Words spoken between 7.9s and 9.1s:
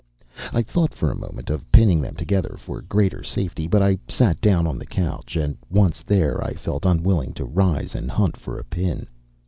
and hunt for a pin.